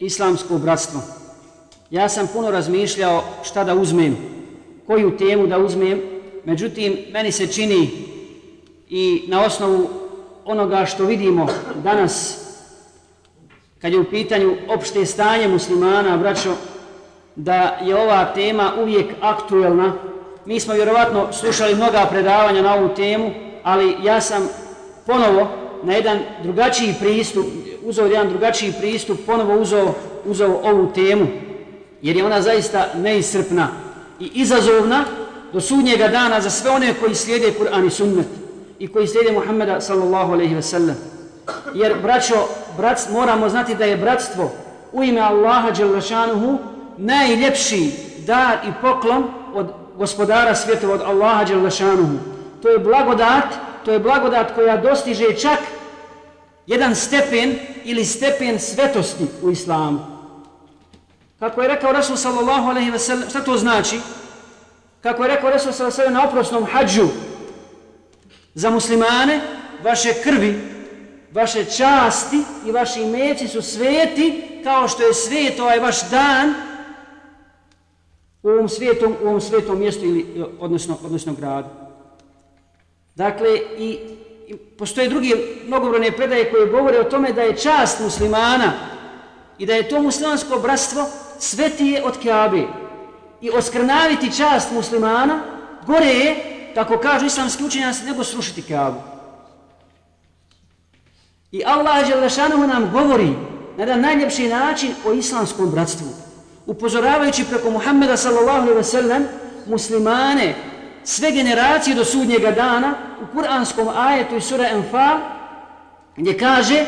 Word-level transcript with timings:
islamsko 0.00 0.58
bratstvo. 0.58 1.00
Ja 1.90 2.08
sam 2.08 2.26
puno 2.32 2.50
razmišljao 2.50 3.24
šta 3.44 3.64
da 3.64 3.74
uzmem, 3.74 4.16
koju 4.86 5.16
temu 5.16 5.46
da 5.46 5.58
uzmem, 5.58 6.02
međutim, 6.44 6.98
meni 7.12 7.32
se 7.32 7.46
čini 7.46 7.90
i 8.88 9.24
na 9.28 9.44
osnovu 9.44 9.88
onoga 10.44 10.86
što 10.86 11.04
vidimo 11.04 11.46
danas, 11.82 12.38
kad 13.80 13.92
je 13.92 14.00
u 14.00 14.10
pitanju 14.10 14.56
opšte 14.68 15.06
stanje 15.06 15.48
muslimana, 15.48 16.16
braćo, 16.16 16.54
da 17.36 17.78
je 17.84 17.96
ova 17.96 18.24
tema 18.34 18.72
uvijek 18.82 19.06
aktuelna. 19.20 19.92
Mi 20.46 20.60
smo 20.60 20.74
vjerovatno 20.74 21.32
slušali 21.32 21.74
mnoga 21.74 22.06
predavanja 22.10 22.62
na 22.62 22.74
ovu 22.74 22.88
temu, 22.88 23.30
ali 23.62 23.96
ja 24.02 24.20
sam 24.20 24.48
ponovo 25.06 25.48
na 25.82 25.92
jedan 25.92 26.18
drugačiji 26.42 26.94
pristup, 27.00 27.46
uzeo 27.86 28.06
jedan 28.06 28.28
drugačiji 28.28 28.72
pristup, 28.80 29.18
ponovo 29.26 29.60
uzeo, 29.60 29.94
uzeo 30.24 30.60
ovu 30.64 30.92
temu, 30.94 31.26
jer 32.02 32.16
je 32.16 32.24
ona 32.24 32.42
zaista 32.42 32.86
neisrpna 32.94 33.68
i 34.20 34.30
izazovna 34.34 35.04
do 35.52 35.60
sudnjega 35.60 36.08
dana 36.08 36.40
za 36.40 36.50
sve 36.50 36.70
one 36.70 36.94
koji 37.00 37.14
slijede 37.14 37.52
Kur'an 37.58 37.86
i 37.86 37.90
sunnet 37.90 38.26
i 38.78 38.88
koji 38.88 39.06
slijede 39.06 39.32
Muhammeda 39.32 39.80
sallallahu 39.80 40.32
alaihi 40.32 40.54
ve 40.54 40.62
sellem. 40.62 40.96
Jer, 41.74 41.94
braćo, 42.02 42.34
brat, 42.76 43.08
moramo 43.12 43.48
znati 43.48 43.74
da 43.74 43.84
je 43.84 43.96
bratstvo 43.96 44.50
u 44.92 45.02
ime 45.02 45.20
Allaha 45.20 45.70
Đelešanuhu 45.70 46.58
najljepši 46.96 47.90
dar 48.26 48.58
i 48.68 48.72
poklon 48.82 49.24
od 49.54 49.66
gospodara 49.98 50.54
svjetova, 50.54 50.94
od 50.94 51.00
Allaha 51.00 51.44
Đelešanuhu. 51.44 52.18
To 52.62 52.68
je 52.68 52.78
blagodat, 52.78 53.44
to 53.84 53.92
je 53.92 53.98
blagodat 53.98 54.54
koja 54.54 54.76
dostiže 54.76 55.36
čak 55.36 55.58
jedan 56.66 56.94
stepen 56.94 57.58
ili 57.84 58.04
stepen 58.04 58.60
svetosti 58.60 59.26
u 59.42 59.50
islamu. 59.50 59.98
Kako 61.38 61.62
je 61.62 61.68
rekao 61.68 61.92
Rasul 61.92 62.16
sallallahu 62.16 62.68
alaihi 62.68 62.90
ve 62.90 62.98
sellem, 62.98 63.30
šta 63.30 63.40
to 63.40 63.56
znači? 63.56 64.00
Kako 65.00 65.22
je 65.22 65.28
rekao 65.28 65.50
Rasul 65.50 65.72
sallallahu 65.72 66.00
alaihi 66.00 66.14
ve 66.14 66.14
sellem 66.14 66.14
na 66.14 66.28
oprosnom 66.28 66.66
hađu 66.72 67.08
za 68.54 68.70
muslimane, 68.70 69.40
vaše 69.82 70.14
krvi, 70.22 70.60
vaše 71.32 71.64
časti 71.64 72.42
i 72.66 72.72
vaši 72.72 73.02
imeci 73.02 73.48
su 73.48 73.62
sveti 73.62 74.42
kao 74.64 74.88
što 74.88 75.02
je 75.02 75.14
svet 75.14 75.60
ovaj 75.60 75.78
vaš 75.78 76.10
dan 76.10 76.54
u 78.42 78.48
ovom 78.48 78.68
svetom, 78.68 79.16
u 79.24 79.26
ovom 79.28 79.40
svetom 79.40 79.78
mjestu 79.78 80.04
ili 80.04 80.44
odnosno, 80.60 80.98
odnosno 81.04 81.32
gradu. 81.32 81.68
Dakle, 83.14 83.58
i 83.78 83.98
postoje 84.78 85.08
drugi 85.08 85.34
mnogobrojne 85.66 86.12
predaje 86.12 86.50
koje 86.50 86.66
govore 86.66 86.98
o 87.00 87.10
tome 87.10 87.32
da 87.32 87.42
je 87.42 87.56
čast 87.56 88.00
muslimana 88.00 88.72
i 89.58 89.66
da 89.66 89.74
je 89.74 89.88
to 89.88 90.02
muslimansko 90.02 90.58
bratstvo 90.58 91.06
svetije 91.38 92.04
od 92.04 92.14
Kaabe. 92.22 92.62
I 93.40 93.50
oskrnaviti 93.50 94.36
čast 94.36 94.72
muslimana 94.72 95.40
gore 95.86 96.06
je, 96.06 96.36
kako 96.74 96.98
kažu 96.98 97.26
islamski 97.26 97.64
učenjaci, 97.64 98.04
nego 98.04 98.24
srušiti 98.24 98.62
Kaabu. 98.62 98.98
I 101.52 101.62
Allah 101.64 102.08
Đelešanohu 102.08 102.66
nam 102.66 102.90
govori 102.92 103.28
na 103.76 103.82
jedan 103.82 104.00
najljepši 104.00 104.48
način 104.48 104.94
o 105.06 105.12
islamskom 105.12 105.70
bratstvu. 105.70 106.06
Upozoravajući 106.66 107.44
preko 107.44 107.70
Muhammeda 107.70 108.16
sallallahu 108.16 108.58
alaihi 108.58 108.76
ve 108.76 108.84
sellem 108.84 109.24
muslimane 109.66 110.54
sve 111.05 111.31
generacije 111.31 111.95
do 111.95 112.05
sudnjega 112.05 112.51
dana 112.51 112.93
u 113.21 113.35
kuranskom 113.35 113.87
ajetu 113.97 114.35
iz 114.35 114.43
sura 114.43 114.69
Enfal 114.69 115.17
gdje 116.15 116.37
kaže 116.37 116.85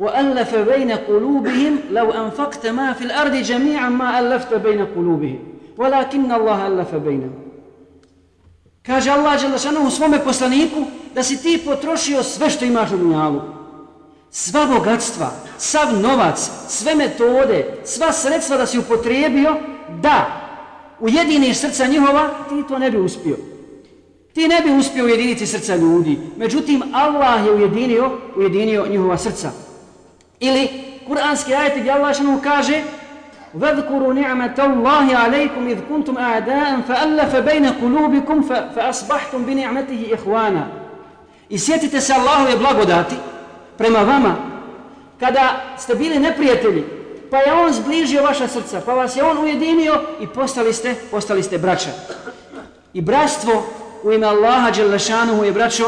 وَأَلَّفَ 0.00 0.54
بَيْنَ 0.54 0.90
قُلُوبِهِمْ 1.08 1.78
لَوْ 1.90 2.12
أَنْفَقْتَ 2.12 2.66
مَا 2.66 2.92
فِي 2.92 3.04
الْأَرْضِ 3.04 3.34
جَمِيعًا 3.34 3.88
مَا 3.88 4.18
أَلَّفْتَ 4.18 4.54
بَيْنَ 4.54 4.86
قُلُوبِهِمْ 4.96 5.38
وَلَكِنَّ 5.78 6.32
اللَّهَ 6.32 6.66
أَلَّفَ 6.66 6.94
بَيْنَهُ 6.94 7.30
Kaže 8.86 9.10
Allah 9.10 9.40
Đelešanu 9.40 9.86
u 9.86 9.90
svome 9.90 10.24
poslaniku 10.24 10.84
da 11.14 11.22
si 11.22 11.42
ti 11.42 11.62
potrošio 11.64 12.22
sve 12.22 12.50
što 12.50 12.64
imaš 12.64 12.92
u 12.92 12.96
dunjalu. 12.96 13.40
Sva 14.30 14.66
bogatstva, 14.66 15.30
sav 15.58 16.00
novac, 16.00 16.50
sve 16.68 16.94
metode, 16.94 17.66
sva 17.84 18.12
sredstva 18.12 18.56
da 18.56 18.66
si 18.66 18.78
upotrijebio 18.78 19.56
da 20.02 20.40
ujediniš 21.00 21.58
srca 21.58 21.86
njihova, 21.86 22.28
ti 22.48 22.64
to 22.68 22.78
ne 22.78 22.90
bi 22.90 22.98
uspio. 22.98 23.36
Ti 24.34 24.48
ne 24.48 24.60
bi 24.60 24.70
uspio 24.70 25.04
ujediniti 25.04 25.46
srca 25.46 25.76
ljudi. 25.76 26.18
Međutim, 26.36 26.82
Allah 26.92 27.46
je 27.46 27.52
ujedinio, 27.52 28.10
ujedinio 28.36 28.86
njihova 28.86 29.18
srca. 29.18 29.50
Ili, 30.40 30.68
kuranski 31.06 31.54
ajeti 31.54 31.80
gdje 31.80 31.92
Allah 31.92 32.14
što 32.14 32.40
kaže 32.42 32.82
وَذْكُرُوا 33.54 34.14
نِعْمَةَ 34.14 34.58
اللَّهِ 34.58 35.06
عَلَيْكُمْ 35.16 35.62
إِذْ 35.68 35.78
كُنْتُمْ 35.90 36.18
أَعْدَاءً 36.18 36.80
فَأَلَّفَ 36.88 37.36
بَيْنَ 37.36 37.66
قُلُوبِكُمْ 37.66 38.42
فَأَصْبَحْتُمْ 38.74 39.44
بِنِعْمَتِهِ 39.44 40.14
إِخْوَانًا 40.14 40.66
I 41.50 41.58
sjetite 41.58 42.00
se 42.00 42.12
Allahove 42.12 42.56
blagodati 42.56 43.16
prema 43.78 43.98
vama 43.98 44.36
kada 45.20 45.62
ste 45.78 45.94
bili 45.94 46.18
neprijatelji 46.18 46.84
pa 47.35 47.41
je 47.41 47.53
on 47.53 47.73
zbližio 47.73 48.23
vaša 48.23 48.47
srca, 48.47 48.81
pa 48.85 48.93
vas 48.93 49.15
je 49.15 49.23
on 49.23 49.37
ujedinio 49.37 50.01
i 50.21 50.27
postali 50.27 50.73
ste, 50.73 50.95
postali 51.11 51.43
ste 51.43 51.57
braća. 51.57 51.89
I 52.93 53.01
bratstvo 53.01 53.63
u 54.03 54.11
ime 54.11 54.27
Allaha 54.27 54.71
Đelešanuhu 54.71 55.43
je 55.43 55.51
braćo 55.51 55.85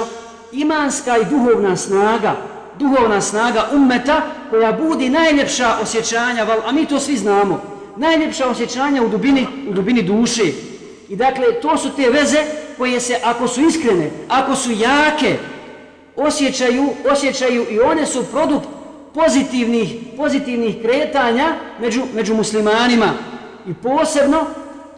imanska 0.52 1.18
i 1.18 1.26
duhovna 1.26 1.78
snaga, 1.78 2.36
duhovna 2.80 3.22
snaga 3.22 3.66
ummeta 3.74 4.22
koja 4.50 4.72
budi 4.72 5.10
najljepša 5.10 5.76
osjećanja, 5.82 6.46
a 6.66 6.72
mi 6.72 6.86
to 6.86 7.00
svi 7.00 7.18
znamo, 7.18 7.62
najljepša 7.98 8.48
osjećanja 8.48 9.04
u 9.04 9.08
dubini, 9.08 9.48
u 9.70 9.74
dubini 9.74 10.02
duše. 10.02 10.44
I 11.10 11.16
dakle, 11.16 11.62
to 11.62 11.78
su 11.78 11.90
te 11.96 12.10
veze 12.10 12.44
koje 12.78 13.00
se, 13.00 13.20
ako 13.24 13.48
su 13.48 13.62
iskrene, 13.62 14.12
ako 14.30 14.56
su 14.56 14.72
jake, 14.72 15.38
osjećaju, 16.16 16.90
osjećaju 17.12 17.66
i 17.70 17.80
one 17.80 18.06
su 18.06 18.26
produkt 18.32 18.77
pozitivnih, 19.18 19.96
pozitivnih 20.18 20.82
kretanja 20.82 21.54
među, 21.82 22.02
među 22.14 22.36
muslimanima. 22.36 23.14
I 23.68 23.74
posebno, 23.74 24.46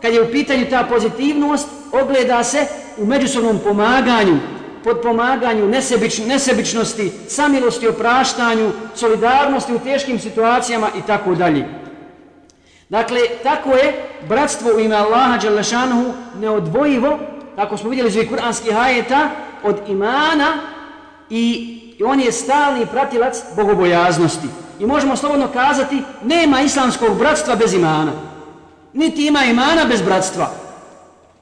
kad 0.02 0.13
je 0.13 0.22
u 0.22 0.31
pitanju 0.31 0.66
ta 0.69 0.84
pozitivnost, 0.84 1.68
ogleda 1.91 2.44
se 2.44 2.66
u 2.97 3.06
međusobnom 3.06 3.59
pomaganju, 3.63 4.38
pod 4.84 5.02
pomaganju 5.02 5.68
nesebič, 5.68 6.18
nesebičnosti, 6.18 7.12
samilosti, 7.28 7.88
opraštanju, 7.88 8.72
solidarnosti 8.96 9.74
u 9.74 9.79
teškim 9.79 10.19
situacijama 10.19 10.90
i 10.97 11.02
tako 11.08 11.35
dalje. 11.35 11.66
Dakle, 12.90 13.19
tako 13.44 13.69
je 13.69 13.94
bratstvo 14.29 14.72
u 14.75 14.79
ime 14.79 14.96
Allaha 14.96 15.38
Đalešanuhu 15.38 16.13
neodvojivo, 16.40 17.19
tako 17.56 17.78
smo 17.78 17.90
vidjeli 17.90 18.09
iz 18.09 18.29
kuranskih 18.29 18.74
hajeta, 18.74 19.29
od 19.63 19.75
imana 19.88 20.78
i 21.29 21.75
on 22.06 22.19
je 22.19 22.31
stalni 22.31 22.85
pratilac 22.85 23.44
bogobojaznosti. 23.56 24.47
I 24.79 24.85
možemo 24.85 25.16
slobodno 25.16 25.47
kazati, 25.47 26.03
nema 26.23 26.62
islamskog 26.62 27.17
bratstva 27.17 27.56
bez 27.56 27.73
imana. 27.73 28.12
Niti 28.94 29.28
ima 29.28 29.44
imana 29.44 29.85
bez 29.85 30.01
bratstva. 30.01 30.51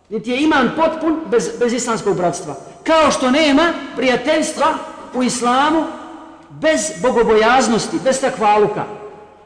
Niti 0.09 0.31
je 0.31 0.43
iman 0.43 0.69
potpun 0.75 1.19
bez, 1.25 1.49
bez 1.59 1.73
islamskog 1.73 2.17
bratstva. 2.17 2.55
Kao 2.83 3.11
što 3.11 3.31
nema 3.31 3.73
prijateljstva 3.95 4.65
u 5.13 5.23
islamu 5.23 5.83
bez 6.49 6.91
bogobojaznosti, 7.01 7.99
bez 8.03 8.21
takvaluka. 8.21 8.83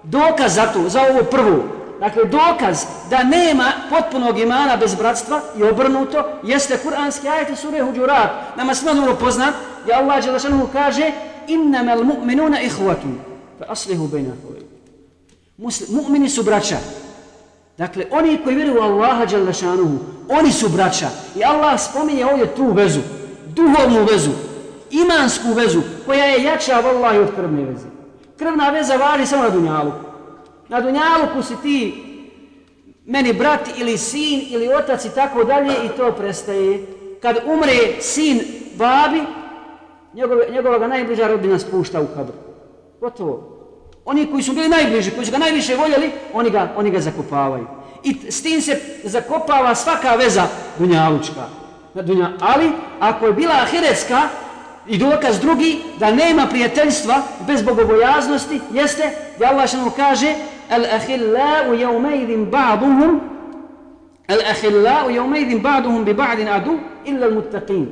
Dokaz 0.03 0.55
za 0.55 0.65
to, 0.65 0.89
za 0.89 1.01
ovo 1.01 1.23
prvo, 1.23 1.63
dakle 2.01 2.23
dokaz 2.25 2.85
da 3.09 3.23
nema 3.23 3.71
potpunog 3.89 4.39
imana 4.39 4.77
bez 4.77 4.95
bratstva 4.95 5.41
i 5.57 5.63
obrnuto, 5.63 6.23
jeste 6.43 6.77
kuranski 6.77 7.29
ajet 7.29 7.49
i 7.49 7.55
sure 7.55 7.81
Huđurat. 7.83 8.29
Nama 8.57 8.75
smo 8.75 8.93
dobro 8.93 9.15
poznat, 9.15 9.53
gdje 9.83 9.93
Allah 9.93 10.25
Đelešanu 10.25 10.67
kaže 10.73 11.11
innama 11.47 11.91
al-mu'minuna 11.91 12.61
ihwatun 12.61 13.19
fa 13.59 13.65
aslihu 13.69 14.07
bejna 14.07 14.33
mu'mini 15.89 16.29
su 16.29 16.43
braća. 16.43 16.77
Dakle 17.77 18.05
oni 18.11 18.39
koji 18.43 18.55
vjeruju 18.55 18.79
u 18.79 18.83
Allaha 18.83 19.25
Đelešanuhu, 19.25 19.97
oni 20.29 20.51
su 20.51 20.69
braća. 20.69 21.09
I 21.35 21.43
Allah 21.43 21.81
spominje 21.81 22.25
ovdje 22.25 22.55
tu 22.55 22.71
vezu 22.71 22.99
duhovnu 23.45 24.05
vezu 24.11 24.31
imansku 24.91 25.53
vezu 25.53 25.81
koja 26.05 26.25
je 26.25 26.43
jača 26.43 26.79
od 26.79 26.85
Allaha 26.85 27.19
od 27.19 27.35
krvne 27.35 27.63
veze. 27.63 27.87
Krvna 28.37 28.69
veza 28.69 28.95
važi 28.95 29.25
samo 29.25 29.43
na 29.43 29.49
dunjalu 29.49 29.91
na 30.71 30.79
Dunjaluku 30.79 31.43
si 31.43 31.55
ti 31.63 32.03
meni 33.05 33.33
brat 33.33 33.59
ili 33.77 33.97
sin 33.97 34.41
ili 34.49 34.73
otac 34.73 35.05
i 35.05 35.09
tako 35.15 35.43
dalje 35.43 35.73
i 35.85 35.89
to 35.97 36.11
prestaje 36.11 36.85
kad 37.21 37.37
umre 37.45 38.01
sin 38.01 38.41
babi 38.75 39.21
njegove, 40.13 40.49
njegova 40.49 40.87
najbliža 40.87 41.27
rodbina 41.27 41.59
spušta 41.59 42.01
u 42.01 42.05
kabru. 42.15 42.33
Gotovo. 43.01 43.57
Oni 44.05 44.31
koji 44.31 44.43
su 44.43 44.53
bili 44.53 44.69
najbliži, 44.69 45.11
koji 45.11 45.25
su 45.25 45.31
ga 45.31 45.37
najviše 45.37 45.75
voljeli, 45.75 46.11
oni 46.33 46.49
ga, 46.49 46.73
oni 46.77 46.91
ga 46.91 46.99
zakopavaju. 46.99 47.67
I 48.03 48.31
s 48.31 48.43
tim 48.43 48.61
se 48.61 48.79
zakopava 49.03 49.75
svaka 49.75 50.15
veza 50.15 50.43
dunjalučka. 50.79 51.47
Dunja. 51.93 52.29
Ali, 52.39 52.71
ako 52.99 53.25
je 53.25 53.33
bila 53.33 53.53
ahiretska, 53.53 54.21
i 54.87 54.97
dokaz 54.97 55.39
drugi 55.39 55.81
da 55.99 56.11
nema 56.11 56.47
prijateljstva 56.47 57.21
bez 57.47 57.61
bogobojaznosti 57.63 58.61
jeste 58.71 59.11
da 59.39 59.47
Allah 59.47 59.67
što 59.67 59.91
kaže 59.95 60.35
al-ahillau 60.71 61.73
yawmaidin 61.83 62.45
ba'duhum 62.51 63.19
al-ahillau 64.27 65.11
yawmaidin 65.17 65.59
ba'duhum 65.61 66.05
bi 66.05 66.13
ba'din 66.13 66.47
adu 66.47 66.79
illa 67.05 67.25
al-muttaqin 67.27 67.85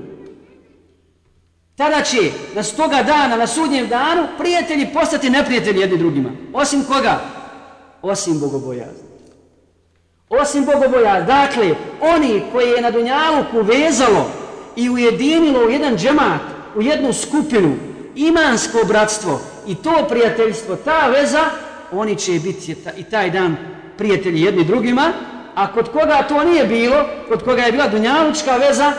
tada 1.80 2.02
će 2.04 2.31
na 2.56 2.64
stoga 2.64 3.04
dana 3.04 3.36
na 3.38 3.48
sudnjem 3.48 3.88
danu 3.88 4.28
prijatelji 4.38 4.94
postati 4.94 5.30
neprijatelji 5.30 5.80
jedni 5.80 5.98
drugima. 5.98 6.30
Osim 6.54 6.84
koga? 6.84 7.20
Osim 8.02 8.40
bogobojazni. 8.40 9.10
Osim 10.30 10.66
bogoboja 10.66 11.22
dakle 11.22 11.75
oni 12.02 12.42
koji 12.52 12.70
je 12.70 12.82
na 12.82 12.92
Dunjaluku 12.92 13.62
vezalo 13.62 14.32
i 14.75 14.90
ujedinilo 14.90 15.66
u 15.66 15.70
jedan 15.70 15.98
džemat 15.98 16.42
u 16.75 16.82
jednu 16.82 17.14
skupinu, 17.14 17.75
imansko 18.16 18.78
bratstvo 18.88 19.42
i 19.68 19.75
to 19.75 20.06
prijateljstvo, 20.10 20.75
ta 20.75 21.08
veza, 21.08 21.44
oni 21.91 22.15
će 22.15 22.31
biti 22.31 22.75
i 22.97 23.03
taj 23.03 23.30
dan 23.30 23.56
prijatelji 23.97 24.41
jedni 24.41 24.63
drugima, 24.63 25.12
a 25.56 25.74
kod 25.74 25.91
koga 25.91 26.25
to 26.30 26.44
nije 26.44 26.65
bilo, 26.65 27.06
kod 27.27 27.44
koga 27.44 27.62
je 27.62 27.71
bila 27.71 27.88
dunjalučka 27.88 28.57
veza, 28.57 28.94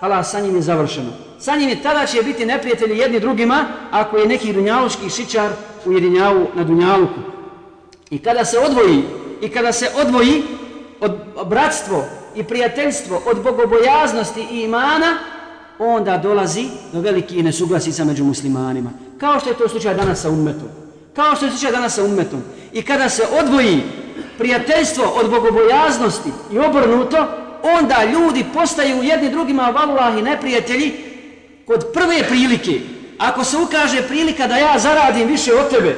hala, 0.00 0.22
sa 0.22 0.40
njim 0.40 0.56
je 0.56 0.62
završeno. 0.62 1.10
Sa 1.40 1.56
njim 1.56 1.68
je 1.68 1.82
tada 1.82 2.06
će 2.06 2.22
biti 2.22 2.46
neprijatelji 2.46 2.98
jedni 2.98 3.20
drugima, 3.20 3.64
ako 3.90 4.16
je 4.16 4.26
neki 4.26 4.52
dunjalučki 4.52 5.10
šičar 5.10 5.50
ujedinjavu 5.84 6.46
na 6.54 6.64
dunjaluku. 6.64 7.20
I 8.10 8.18
kada 8.18 8.44
se 8.44 8.58
odvoji, 8.58 9.02
i 9.40 9.48
kada 9.48 9.72
se 9.72 9.90
odvoji 10.06 10.42
od 11.00 11.12
bratstvo 11.46 12.04
i 12.36 12.42
prijateljstvo 12.42 13.22
od 13.26 13.42
bogobojaznosti 13.42 14.46
i 14.50 14.62
imana, 14.62 15.18
onda 15.78 16.18
dolazi 16.18 16.66
do 16.92 17.00
velike 17.00 17.42
nesuglasica 17.42 18.04
među 18.04 18.24
muslimanima. 18.24 18.90
Kao 19.18 19.40
što 19.40 19.50
je 19.50 19.56
to 19.56 19.68
slučaj 19.68 19.94
danas 19.94 20.20
sa 20.20 20.30
ummetom. 20.30 20.81
Kao 21.16 21.36
što 21.36 21.44
je 21.44 21.50
slučaj 21.50 21.72
danas 21.72 21.94
sa 21.94 22.04
ummetom. 22.04 22.42
I 22.72 22.82
kada 22.82 23.08
se 23.08 23.22
odvoji 23.40 23.82
prijateljstvo 24.38 25.04
od 25.04 25.30
bogobojaznosti 25.30 26.30
i 26.52 26.58
obrnuto, 26.58 27.26
onda 27.62 28.04
ljudi 28.12 28.44
postaju 28.54 29.02
jedni 29.02 29.30
drugima 29.30 29.62
vallahi 29.62 30.22
neprijatelji 30.22 30.92
kod 31.66 31.86
prve 31.94 32.22
prilike. 32.28 32.80
Ako 33.18 33.44
se 33.44 33.56
ukaže 33.56 34.02
prilika 34.08 34.46
da 34.46 34.56
ja 34.56 34.78
zaradim 34.78 35.28
više 35.28 35.54
od 35.54 35.70
tebe, 35.70 35.96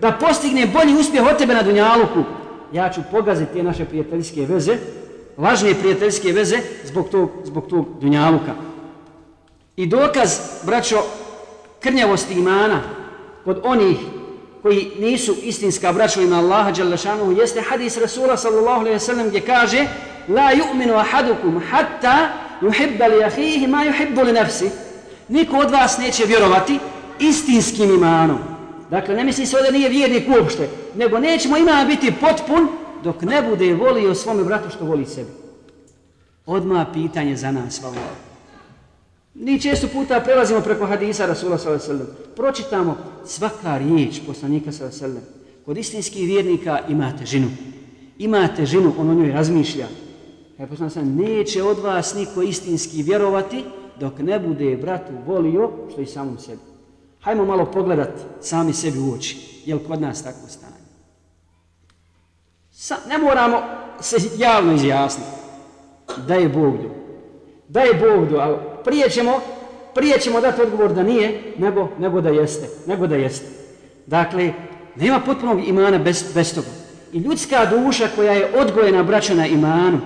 da 0.00 0.12
postignem 0.12 0.70
bolji 0.72 0.94
uspjeh 0.94 1.26
od 1.26 1.38
tebe 1.38 1.54
na 1.54 1.62
Dunjaluku, 1.62 2.24
ja 2.72 2.90
ću 2.90 3.00
pogaziti 3.10 3.52
te 3.52 3.62
naše 3.62 3.84
prijateljske 3.84 4.46
veze, 4.46 4.76
lažne 5.38 5.74
prijateljske 5.74 6.32
veze 6.32 6.58
zbog 6.84 7.08
tog, 7.08 7.30
zbog 7.44 7.66
tog 7.66 7.86
Dunjaluka. 8.00 8.54
I 9.76 9.86
dokaz, 9.86 10.38
braćo, 10.62 11.02
krnjavosti 11.80 12.34
imana 12.34 12.80
kod 13.44 13.60
onih 13.64 13.96
koji 14.64 14.90
nisu 14.98 15.34
istinska 15.42 15.92
braća 15.92 16.20
ima 16.20 16.36
Allaha 16.36 16.70
Đalešanuhu 16.70 17.32
jeste 17.32 17.60
hadis 17.60 17.96
Rasula 17.96 18.36
sallallahu 18.36 18.80
alaihi 18.80 18.98
sallam 18.98 19.28
gdje 19.28 19.40
kaže 19.40 19.86
La 20.28 20.50
yu'minu 20.52 20.94
ahadukum 20.94 21.62
hatta 21.70 22.28
yuhibba 22.62 23.08
li 23.08 23.24
ahihi 23.24 23.66
ma 23.66 23.84
yuhibbu 23.84 24.24
li 24.24 24.32
nafsi 24.32 24.70
Niko 25.28 25.56
od 25.56 25.70
vas 25.70 25.98
neće 25.98 26.24
vjerovati 26.24 26.78
istinskim 27.18 27.94
imanom. 27.94 28.38
Dakle, 28.90 29.14
ne 29.14 29.24
misli 29.24 29.46
se 29.46 29.56
da 29.62 29.70
nije 29.70 29.88
vjernik 29.88 30.28
uopšte, 30.28 30.68
nego 30.94 31.18
nećemo 31.18 31.56
iman 31.56 31.86
biti 31.86 32.12
potpun 32.20 32.68
dok 33.02 33.22
ne 33.22 33.42
bude 33.42 33.74
volio 33.74 34.14
svome 34.14 34.44
bratu 34.44 34.70
što 34.70 34.84
voli 34.84 35.06
sebi. 35.06 35.30
Odma 36.46 36.86
pitanje 36.94 37.36
za 37.36 37.52
nas, 37.52 37.80
hvala. 37.80 37.96
Mi 39.34 39.60
često 39.60 39.88
puta 39.88 40.20
prelazimo 40.20 40.60
preko 40.60 40.86
hadisa 40.86 41.26
Rasula 41.26 41.58
s.a.v. 41.58 41.98
Pročitamo 42.36 42.96
svaka 43.26 43.78
riječ 43.78 44.20
poslanika 44.26 44.72
s.a.v. 44.72 45.20
Kod 45.64 45.76
istinskih 45.76 46.26
vjernika 46.26 46.80
imate 46.88 47.26
žinu. 47.26 47.48
Imate 48.18 48.66
žinu, 48.66 48.92
on 48.98 49.10
o 49.10 49.14
njoj 49.14 49.32
razmišlja. 49.32 49.86
Kaj 50.56 50.66
poslanik 50.66 50.92
sam, 50.92 51.16
neće 51.16 51.62
od 51.62 51.78
vas 51.78 52.14
niko 52.14 52.42
istinski 52.42 53.02
vjerovati 53.02 53.64
dok 54.00 54.18
ne 54.18 54.38
bude 54.38 54.76
bratu 54.76 55.12
volio 55.26 55.70
što 55.92 56.00
i 56.00 56.06
samom 56.06 56.38
sebi. 56.38 56.60
Hajmo 57.20 57.44
malo 57.44 57.64
pogledat 57.64 58.10
sami 58.40 58.72
sebi 58.72 58.98
u 58.98 59.12
oči. 59.14 59.62
Jel 59.66 59.78
kod 59.78 60.00
nas 60.00 60.22
tako 60.22 60.48
stanje? 60.48 60.84
Sa, 62.70 62.96
ne 63.08 63.18
moramo 63.18 63.62
se 64.00 64.16
javno 64.38 64.72
izjasniti. 64.72 65.30
Da 66.26 66.34
je 66.34 66.48
Bog 66.48 66.76
do. 66.76 66.90
Da 67.68 67.80
je 67.80 67.94
Bog 67.94 68.28
do, 68.28 68.36
ali 68.36 68.73
prije 68.84 69.10
ćemo, 69.10 69.40
prije 69.94 70.20
ćemo 70.20 70.40
dati 70.40 70.62
odgovor 70.62 70.92
da 70.92 71.02
nije, 71.02 71.54
nego, 71.58 71.88
nego 71.98 72.20
da 72.20 72.28
jeste. 72.28 72.68
Nego 72.86 73.06
da 73.06 73.16
jeste. 73.16 73.46
Dakle, 74.06 74.52
nema 74.96 75.20
potpunog 75.20 75.68
imana 75.68 75.98
bez, 75.98 76.24
bez 76.34 76.54
toga. 76.54 76.68
I 77.12 77.18
ljudska 77.18 77.66
duša 77.66 78.08
koja 78.16 78.32
je 78.32 78.50
odgojena 78.56 79.02
braća 79.02 79.46
imanu 79.46 80.00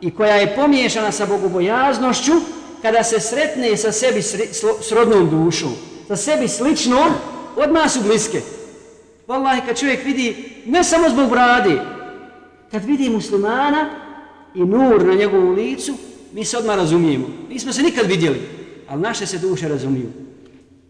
i 0.00 0.10
koja 0.10 0.34
je 0.34 0.56
pomiješana 0.56 1.12
sa 1.12 1.26
bogobojaznošću, 1.26 2.32
kada 2.82 3.02
se 3.02 3.20
sretne 3.20 3.76
sa 3.76 3.92
sebi 3.92 4.22
srodnom 4.80 5.30
dušom, 5.30 5.72
sa 6.08 6.16
sebi 6.16 6.48
sličnom, 6.48 7.10
odmah 7.56 7.90
su 7.90 8.00
bliske. 8.02 8.40
Wallahi, 9.28 9.66
kad 9.66 9.78
čovjek 9.78 10.04
vidi, 10.04 10.62
ne 10.66 10.84
samo 10.84 11.08
zbog 11.08 11.30
brade, 11.30 11.80
kad 12.70 12.84
vidi 12.84 13.10
muslimana 13.10 13.90
i 14.54 14.64
nur 14.64 15.04
na 15.04 15.14
njegovom 15.14 15.54
licu, 15.54 15.94
mi 16.36 16.44
se 16.44 16.58
odmah 16.58 16.76
razumijemo. 16.76 17.26
Nismo 17.48 17.72
se 17.72 17.82
nikad 17.82 18.06
vidjeli, 18.06 18.40
ali 18.88 19.02
naše 19.02 19.26
se 19.26 19.38
duše 19.38 19.68
razumiju. 19.68 20.12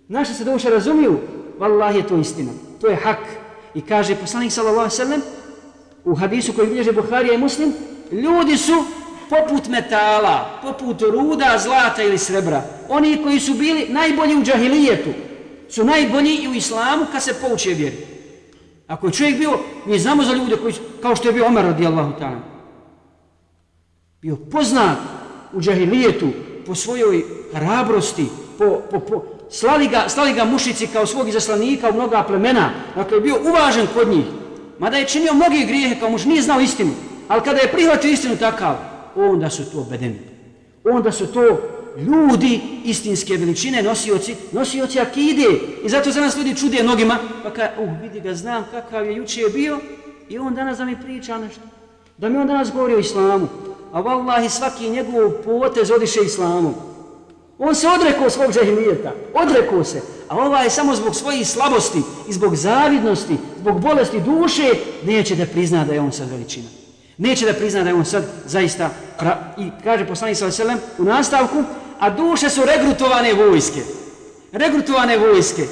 Naše 0.08 0.34
se 0.34 0.44
duše 0.44 0.70
razumiju, 0.70 1.19
vallah 1.58 1.96
je 1.96 2.06
to 2.06 2.16
istina. 2.16 2.52
To 2.81 2.87
je 2.87 2.96
hak. 2.96 3.19
I 3.75 3.81
kaže 3.81 4.14
poslanik 4.14 4.52
sallallahu 4.52 4.90
sallam 4.90 5.20
u 6.04 6.14
hadisu 6.14 6.52
koji 6.52 6.69
bilježe 6.69 6.93
Buharija 6.93 7.34
i 7.34 7.38
Muslim, 7.38 7.72
ljudi 8.12 8.56
su 8.56 8.72
poput 9.31 9.69
metala, 9.69 10.60
poput 10.62 11.02
ruda, 11.02 11.58
zlata 11.58 12.02
ili 12.02 12.19
srebra. 12.19 12.62
Oni 12.88 13.22
koji 13.22 13.40
su 13.40 13.54
bili 13.54 13.87
najbolji 13.88 14.37
u 14.37 14.43
džahilijetu, 14.43 15.10
su 15.69 15.84
najbolji 15.84 16.34
i 16.34 16.48
u 16.48 16.54
islamu 16.54 17.06
kad 17.12 17.22
se 17.22 17.34
pouče 17.34 17.70
vjeri. 17.70 17.96
Ako 18.87 19.06
je 19.06 19.12
čovjek 19.12 19.38
bio, 19.38 19.58
mi 19.87 19.98
znamo 19.98 20.25
za 20.25 20.34
ljude 20.34 20.56
koji 20.56 20.72
su, 20.72 20.81
kao 21.02 21.16
što 21.16 21.28
je 21.28 21.32
bio 21.32 21.46
Omer 21.46 21.64
radijallahu 21.64 22.12
ta'ala, 22.20 22.40
bio 24.22 24.37
poznat 24.37 25.15
u 25.52 25.60
džahilijetu 25.60 26.28
po 26.66 26.75
svojoj 26.75 27.25
hrabrosti, 27.52 28.26
po, 28.58 28.81
po, 28.90 29.00
po, 29.00 29.25
slali, 29.50 29.88
ga, 29.88 30.08
slali 30.08 30.32
ga 30.32 30.44
mušici 30.44 30.87
kao 30.87 31.06
svog 31.06 31.28
izaslanika 31.28 31.90
u 31.90 31.94
mnoga 31.94 32.22
plemena, 32.22 32.70
dakle 32.96 33.16
je 33.16 33.20
bio 33.20 33.37
uvažen 33.48 33.87
kod 33.94 34.08
njih, 34.08 34.25
mada 34.78 34.96
je 34.96 35.06
činio 35.06 35.34
mnogi 35.34 35.64
grijehe 35.66 36.00
kao 36.00 36.10
muž, 36.10 36.25
nije 36.26 36.43
znao 36.43 36.60
istinu, 36.60 36.90
ali 37.29 37.43
kada 37.43 37.60
je 37.60 37.72
prihvatio 37.72 38.10
istinu 38.10 38.36
takav, 38.36 38.76
onda 39.17 39.50
su 39.50 39.70
to 39.72 39.86
bedeni. 39.91 40.19
Onda 40.84 41.12
su 41.12 41.26
to 41.26 41.58
ljudi 41.98 42.60
istinske 42.84 43.36
veličine, 43.36 43.82
nosioci, 43.82 44.34
nosioci 44.53 45.00
akide. 45.00 45.46
I 45.84 45.88
zato 45.88 46.12
se 46.12 46.20
nas 46.20 46.36
ljudi 46.36 46.56
čude 46.56 46.82
nogima, 46.82 47.19
pa 47.43 47.50
kada, 47.50 47.72
uh, 47.79 47.88
vidi 48.03 48.20
ga, 48.20 48.34
znam 48.34 48.65
kakav 48.70 49.06
je 49.06 49.17
juče 49.17 49.41
bio, 49.55 49.79
i 50.29 50.38
on 50.38 50.55
danas 50.55 50.79
da 50.79 50.84
mi 50.84 50.96
priča 51.03 51.38
nešto. 51.38 51.60
Da 52.19 52.29
mi 52.29 52.38
on 52.38 52.46
danas 52.46 52.72
govori 52.72 52.94
o 52.94 52.98
islamu 52.98 53.48
a 53.96 54.00
vallahi 54.00 54.48
svaki 54.48 54.91
njegov 54.91 55.31
potez 55.44 55.91
odiše 55.91 56.20
islamu. 56.24 56.74
On 57.58 57.74
se 57.74 57.88
odrekao 57.88 58.31
svog 58.31 58.53
džahilijeta, 58.53 59.12
odrekao 59.34 59.84
se, 59.84 60.03
a 60.29 60.36
ova 60.36 60.60
je 60.60 60.70
samo 60.70 60.94
zbog 60.94 61.15
svojih 61.15 61.48
slabosti 61.48 62.03
i 62.29 62.32
zbog 62.32 62.56
zavidnosti, 62.56 63.36
zbog 63.60 63.81
bolesti 63.81 64.20
duše, 64.20 64.74
neće 65.03 65.34
da 65.34 65.46
prizna 65.46 65.84
da 65.84 65.93
je 65.93 66.00
on 66.00 66.12
sad 66.12 66.31
veličina. 66.31 66.69
Neće 67.19 67.46
da 67.46 67.53
prizna 67.53 67.82
da 67.82 67.88
je 67.88 67.94
on 67.94 68.05
sad 68.05 68.24
zaista, 68.46 68.91
pra... 69.19 69.55
i 69.58 69.70
kaže 69.84 70.06
poslanik 70.06 70.36
s.a.v. 70.36 70.76
u 70.98 71.05
nastavku, 71.05 71.65
a 71.98 72.10
duše 72.10 72.50
su 72.50 72.60
regrutovane 72.65 73.34
vojske. 73.34 73.81
Regrutovane 74.53 75.19
vojske. 75.19 75.67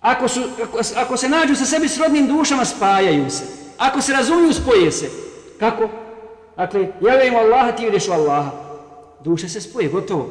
Ako, 0.00 0.28
su, 0.28 0.40
ako, 0.62 0.78
ako 0.96 1.16
se 1.16 1.28
nađu 1.28 1.54
sa 1.54 1.64
sebi 1.64 1.88
srodnim 1.88 2.26
dušama, 2.26 2.64
spajaju 2.64 3.30
se. 3.30 3.44
Ako 3.78 4.00
se 4.00 4.12
razumiju, 4.12 4.52
spoje 4.52 4.92
se. 4.92 5.10
Kako? 5.60 6.03
Dakle, 6.56 6.80
ja 6.80 6.88
vjerujem 7.00 7.36
Allaha, 7.36 7.72
ti 7.72 7.82
vjeruješ 7.82 8.08
u 8.08 8.12
Allaha. 8.12 8.50
Duše 9.24 9.48
se 9.48 9.60
spoje, 9.60 9.88
gotovo. 9.88 10.28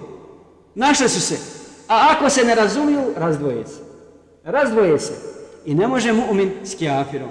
Našle 0.75 1.09
su 1.09 1.21
se. 1.21 1.37
A 1.87 2.07
ako 2.11 2.29
se 2.29 2.43
ne 2.43 2.55
razumiju, 2.55 3.01
razdvoje 3.15 3.67
se. 3.67 3.79
Razdvoje 4.43 4.99
se. 4.99 5.13
I 5.65 5.75
ne 5.75 5.87
može 5.87 6.13
mu'min 6.13 6.49
s 6.63 6.75
kjafirom. 6.75 7.29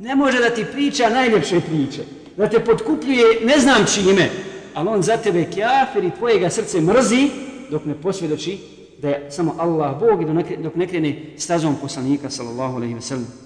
Ne 0.00 0.16
može 0.16 0.38
da 0.40 0.50
ti 0.50 0.66
priča 0.72 1.08
najljepše 1.08 1.60
priče. 1.60 2.02
Da 2.36 2.48
te 2.48 2.64
potkupljuje 2.64 3.40
ne 3.44 3.58
znam 3.58 3.84
čime. 3.94 4.30
Ali 4.74 4.88
on 4.88 5.02
za 5.02 5.16
tebe 5.16 5.44
kjafir 5.44 6.04
i 6.04 6.10
tvojega 6.10 6.50
srce 6.50 6.80
mrzi 6.80 7.30
dok 7.70 7.84
ne 7.84 7.94
posvjedoči 7.94 8.58
da 9.02 9.08
je 9.08 9.30
samo 9.30 9.54
Allah 9.58 9.98
Bog 10.00 10.22
i 10.22 10.56
dok 10.62 10.74
ne 10.74 10.88
krene 10.88 11.22
stazom 11.36 11.76
poslanika 11.82 12.30
sallallahu 12.30 12.76
alaihi 12.76 12.94
wa 12.94 13.00
sallam. 13.00 13.45